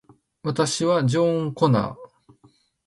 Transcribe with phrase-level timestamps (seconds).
[0.41, 1.95] 私はジョン・コナー